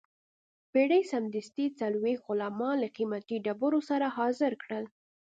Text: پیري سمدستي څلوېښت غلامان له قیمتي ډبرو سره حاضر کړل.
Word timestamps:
پیري 0.71 1.01
سمدستي 1.11 1.65
څلوېښت 1.79 2.23
غلامان 2.27 2.75
له 2.83 2.89
قیمتي 2.97 3.37
ډبرو 3.45 3.79
سره 3.89 4.07
حاضر 4.17 4.51
کړل. 4.63 4.83